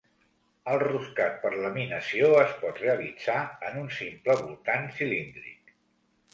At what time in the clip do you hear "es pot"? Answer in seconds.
2.45-2.81